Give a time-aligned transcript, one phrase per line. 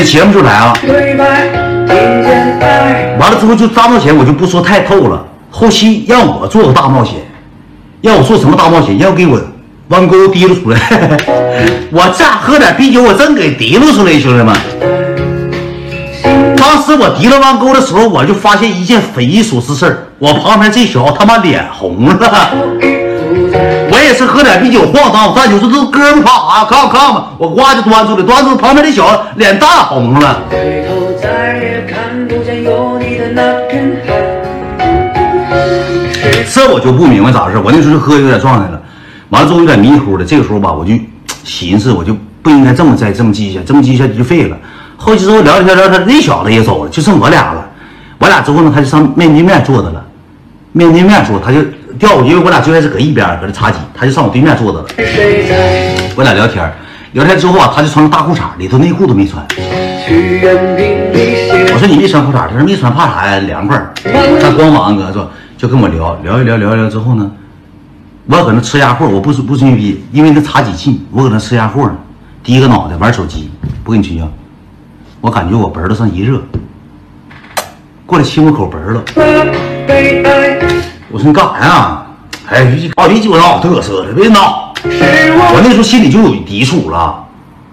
[0.00, 0.72] 这节目就来啊。
[3.18, 5.22] 完了之后就大冒险，我就不说太透了。
[5.50, 7.16] 后期让我做个大冒险，
[8.00, 8.98] 让我做什么大冒险？
[8.98, 9.38] 要给我
[9.88, 10.80] 弯钩提溜出来。
[11.92, 14.56] 我这喝点啤酒，我真给提溜出来，兄弟们。
[16.56, 20.06] 当时我提了弯钩的时候，我就发现一件匪夷所思事儿。
[20.18, 22.16] 我旁边这小子他妈脸红了。
[24.10, 26.64] 我也是喝点啤酒晃荡，咱就说这哥们怕啥？
[26.64, 30.42] 看看吧，我呱就端出来，端出旁边那小子脸大红了。
[36.52, 37.58] 这我就不明白咋回事。
[37.58, 38.82] 我那时候就喝有点状态了，
[39.28, 40.24] 完了之后有点迷糊的。
[40.24, 40.92] 这个时候吧，我就
[41.44, 44.56] 寻思，我就不应该这么再这么继续下，这么继续下就废了。
[44.96, 47.64] 后期之后聊着天聊天，那小子也走了，就剩我俩了。
[48.18, 50.04] 我俩之后呢，他就上面对面坐着了。
[50.72, 51.60] 面对面坐，他就
[51.98, 54.86] 调我，因为我俩最开始搁一边，搁这茶几，他就上我对面坐着了。
[56.14, 56.72] 我俩聊天，
[57.12, 59.44] 聊天之后啊，他就穿个大裤衩，里头内裤都没穿。
[61.72, 63.38] 我说你没穿裤衩，他说没穿怕啥呀？
[63.40, 63.78] 凉快。
[64.40, 67.30] 他光膀搁说，就跟我聊聊一聊聊一聊之后呢，
[68.26, 71.96] 我搁那吃鸭货，我不不吹牛逼，因为那茶几近，我搁那吃鸭货呢，
[72.42, 73.50] 低个脑袋玩手机，
[73.84, 74.30] 不跟你吹牛。
[75.20, 76.40] 我感觉我脖子上一热，
[78.06, 79.02] 过来亲我口脖了。
[81.12, 82.02] 我说你干啥呀？
[82.48, 84.72] 哎，别别鸡巴闹，嘚瑟的，别闹。
[84.84, 87.24] 我那时候心里就有抵触了，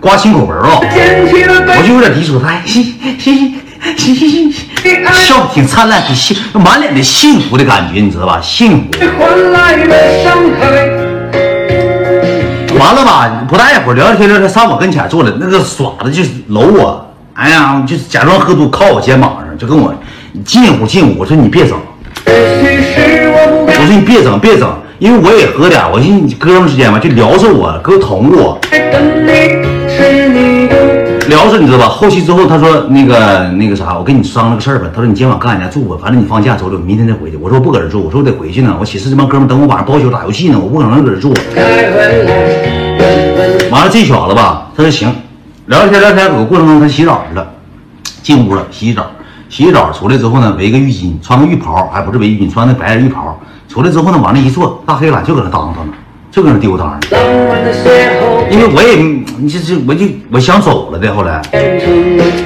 [0.00, 2.38] 刮心口门了，我就有点抵触。
[2.38, 2.82] 他哎，行
[3.18, 4.52] 行行行行，
[5.12, 8.40] 笑的挺灿烂，挺幸，满脸的幸福的感觉，你知道吧？
[8.40, 8.90] 幸福。
[12.78, 13.44] 完了吧？
[13.48, 17.14] 不大一会儿，聊天聊天，上我跟前坐了，那个耍的就是搂我。
[17.34, 19.92] 哎呀，就假装喝多，靠我肩膀上，就跟我
[20.44, 21.14] 近乎近乎。
[21.18, 21.76] 我说你别整，
[22.26, 28.58] 我说你别整别整，因为我也喝点，我寻思哥们之间嘛，就聊着我，哥捅我，
[31.28, 31.86] 聊着你知道吧？
[31.86, 34.88] 后期之后，他说那个那个啥，我跟你商量个事儿吧。
[34.94, 37.36] 他说你今晚搁俺家住吧，反正你放假走走，明天再回去。
[37.36, 41.34] 我说我不搁这住，我说我得回去呢，我寝室这帮哥们等我晚上包宿打游戏呢，我不可能搁这住。
[43.70, 45.12] 完了，这小子吧，他说行。
[45.66, 47.46] 聊天聊天，搁过程中他洗澡去了，
[48.22, 49.10] 进屋了洗洗澡，
[49.54, 53.38] 洗澡出来之后呢，围个浴巾，穿个浴袍，还不是围浴巾，穿那白人浴袍。
[53.68, 55.92] 出来之后呢，往那一坐，大黑懒就搁那当当呢，
[56.28, 56.98] 就搁那丢当呢。
[58.50, 59.00] 因为我也，
[59.38, 61.14] 你这这，我就我想走了的。
[61.14, 61.40] 后来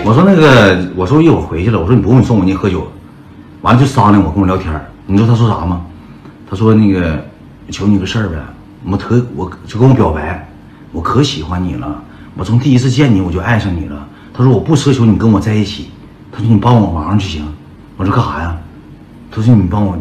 [0.05, 2.87] 我说那个，我说一会儿回去了，我说你不用送我，你喝酒。
[3.63, 4.71] 完了就商量我跟我聊天，
[5.07, 5.81] 你知道他说啥吗？
[6.51, 7.25] 他说那个
[7.71, 8.37] 求你个事儿呗，
[8.85, 10.47] 我特我就跟我表白，
[10.93, 12.03] 我可喜欢你了。
[12.37, 14.07] 我从第一次见你我就爱上你了。
[14.35, 15.89] 他说我不奢求你跟我在一起，
[16.39, 17.45] 他说你帮我忙就行。
[17.97, 18.57] 我说干啥呀？
[19.29, 19.99] 他说你帮我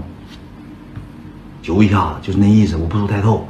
[1.64, 2.78] 揪一下子，就是那意思。
[2.78, 3.48] 我不说太透。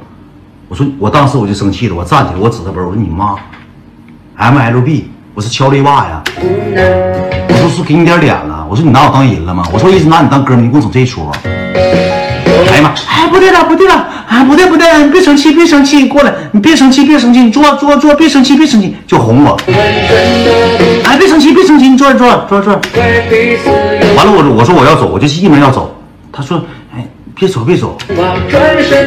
[0.70, 3.36] 我说我当时我就生气了，我站起来我指他脖，我说你妈
[4.38, 5.02] ，MLB，
[5.34, 6.22] 我是乔丽娃呀。
[6.40, 8.66] 我说是给你点脸了。
[8.70, 9.68] 我说你拿我当人了吗？
[9.70, 11.30] 我说一直拿你当哥们，你给我整这一出。
[11.44, 12.94] 哎呀妈！
[13.06, 14.08] 哎，不对了，不对了！
[14.28, 19.60] 哎，不对不对，你别生气，别生气，过来，你别生气，别生气，你坐坐坐，别生气，别生气，就哄我。
[21.38, 22.80] 别生气，别生气，你坐着坐着坐着坐着。
[24.16, 25.94] 完了，我我说我要走，我就一门要走。
[26.32, 26.60] 他说，
[26.94, 27.96] 哎，别走别走。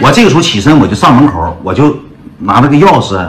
[0.02, 1.96] 我这个时候起身，我就上门口，我就
[2.40, 3.20] 拿那个钥匙，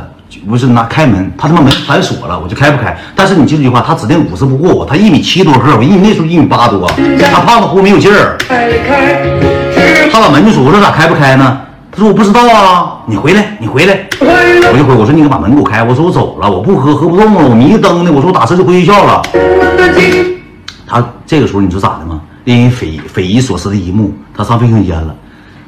[0.49, 2.97] 不是拿开门，他他妈门反锁了，我就开不开。
[3.17, 6.89] 但是你记住句话，他指定五十不过我，他一米七多个，我一那时候一米八多，
[7.33, 8.39] 他胖子乎没有劲儿。
[10.13, 11.59] 他把门就锁，我说咋开不开呢？
[11.94, 14.94] 他说我不知道啊，你回来，你回来，我就回。
[14.94, 15.82] 我说你给把门给我开。
[15.82, 18.10] 我说我走了，我不喝，喝不动了，我迷瞪的。
[18.10, 19.20] 我说我打车就回学校了。
[20.86, 22.22] 他这个时候你知道咋的吗？
[22.44, 25.14] 令人匪匪夷所思的一幕，他上卫生间了，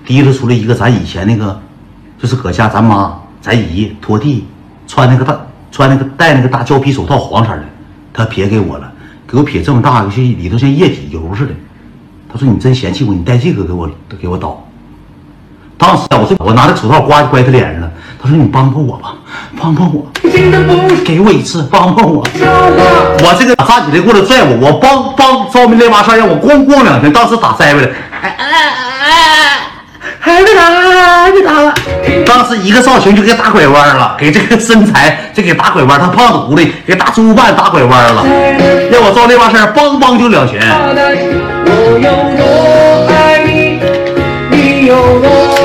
[0.06, 1.60] 提溜出来一个咱以前那个，
[2.18, 4.46] 就是搁家咱妈咱姨拖地
[4.86, 5.38] 穿那个大
[5.70, 7.64] 穿那个戴那个大胶皮手套黄色的，
[8.14, 8.90] 他撇给我了，
[9.28, 11.52] 给我撇这么大个，像里头像液体油似的。
[12.32, 14.60] 他说：“你真嫌弃我，你带这个给我给我倒。”
[15.76, 17.90] 当时我说：“我拿着手套刮就刮他脸上了。”
[18.22, 19.12] 他说：“你帮帮我吧，
[19.60, 20.06] 帮帮我，
[21.04, 22.24] 给我一次，帮帮我。”
[23.22, 27.88] 我这个站起来过来拽我，我帮帮招没来马上让我咣咣两拳，当时打栽回来，
[28.22, 29.60] 哎哎哎，
[30.20, 30.62] 还没打，
[31.24, 31.74] 还没打了。
[32.24, 38.24] 当时一个造型就给打拐弯了，给这个身材就给打拐弯，他胖子狐狸给打猪半打拐弯了，
[38.90, 40.62] 让我招那把事儿，梆梆就两拳。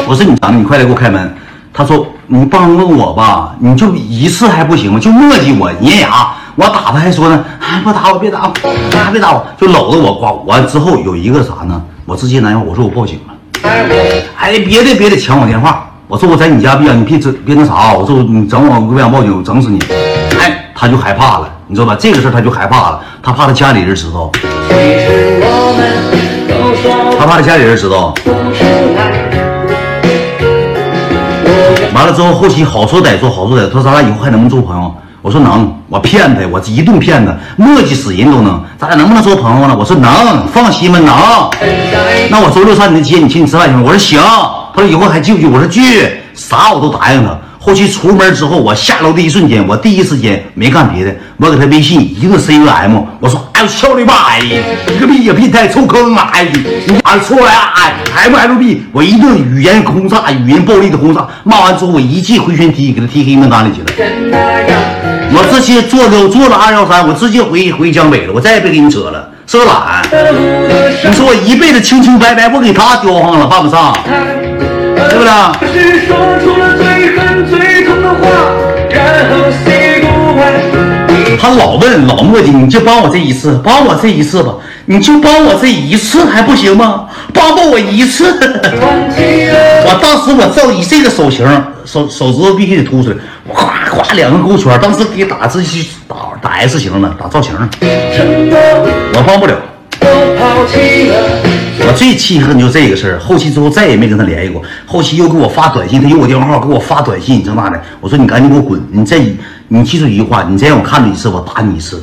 [0.09, 1.31] 我是你长得，你快来给我开门。
[1.71, 4.99] 他说你帮帮我吧，你就一次还不行吗？
[4.99, 8.47] 就磨叽我粘牙，我打他还说呢，哎不打我别打我，
[8.97, 10.31] 啊别打我，就搂着我刮。
[10.47, 11.79] 完之后有一个啥呢？
[12.07, 13.69] 我直接打电话，我说我报警了。
[14.35, 19.77] 哎别的别的抢我电话，我说我在你家别你别整别那啥，我说你整我我不想报警，我整死你。
[20.39, 20.65] 哎。
[20.73, 21.95] 他就害怕了，你知道吧？
[21.99, 24.31] 这个事儿他就害怕了，他怕他家里人知道，
[27.19, 28.15] 他怕他家里人知道。
[31.99, 34.95] 完了之后，后期好说歹说，好说歹做，他说咱俩以后还能不能做朋友？
[35.21, 39.75] 我说能，我骗他，我一顿骗他，磨叽死人都能，咱俩能不能做朋友呢？
[39.77, 41.13] 我说能，放心吧，能。
[42.31, 43.83] 那我周六上你那接，你请你吃饭行吗？
[43.85, 44.17] 我说行。
[44.73, 45.47] 他说以后还聚不聚？
[45.47, 45.81] 我说聚，
[46.33, 47.37] 啥我都答应他。
[47.61, 56.29] 后期出门之后，我下楼的一瞬间，我第一时间没干别的，我给他微信一顿 C U M，我说哎呦操你妈呀，你个逼呀，变态臭坑啊！
[56.31, 56.47] 哎，
[56.87, 57.93] 你俺出来啊哎
[58.29, 63.87] ，MLB，我一顿语言轰炸，语言暴力的轰炸，骂完之后我一记回旋踢给他踢黑名单里去了。
[65.31, 70.01] 我直接做了做了二幺三，我直接回回江北了，我再也别给你扯了，是个懒。
[71.05, 73.93] 你说我一辈子清清白白，我给他叼上了，犯不上。
[75.09, 75.29] 对不对
[81.41, 84.53] 他老问老磨叽，你就帮我这一次，帮我这一次吧，
[84.85, 87.05] 你就帮我这一次还不行吗？
[87.33, 88.25] 帮帮我一次。
[89.85, 91.47] 我当时我照以这个手型，
[91.85, 93.15] 手手指头必须得凸出来，
[93.53, 99.55] 咵咵两个勾圈，当时给打自己打打 S 型了，打造型，我帮不了。
[99.99, 100.07] 都
[100.37, 101.15] 抛弃了。
[101.87, 104.61] 我最气恨就这个事儿，后期之后再也没跟他联系过。
[104.85, 107.81] 后期又给我发短信，他有我电话号，给我发短信，这那的。
[108.01, 108.79] 我说你赶紧给我滚！
[108.91, 109.17] 你再
[109.69, 112.01] 你记住一句话，你再让我看着一次，我打你一次。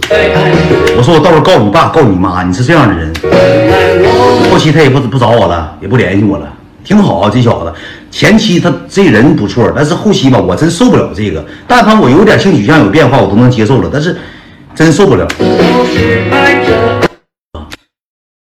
[0.97, 3.13] 我说我到时候告你爸，告你妈，你是这样的人。
[4.51, 6.49] 后期他也不不找我了，也不联系我了，
[6.83, 7.73] 挺好啊，这小子。
[8.11, 11.45] 前期他这人不错，但是后期吧，我真受不了这个。
[11.69, 14.17] 但凡我有点性取向有变化，我都能接受了，但是
[14.75, 15.27] 真受不了。
[15.39, 17.06] 都是爱着